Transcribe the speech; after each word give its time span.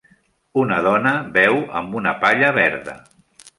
Una 0.61 0.79
dona 0.87 1.11
beu 1.37 1.59
amb 1.83 2.01
una 2.01 2.17
palla 2.25 2.53
verda. 2.59 2.99